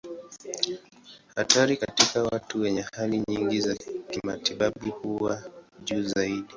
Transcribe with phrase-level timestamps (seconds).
[1.35, 3.75] Hatari katika watu wenye hali nyingi za
[4.09, 5.43] kimatibabu huwa
[5.83, 6.45] juu zaidi.